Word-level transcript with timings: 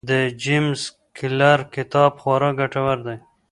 د 0.09 0.11
جیمز 0.43 0.81
کلیر 1.17 1.59
کتاب 1.75 2.11
خورا 2.21 2.49
ګټور 2.59 2.97
دی. 3.07 3.17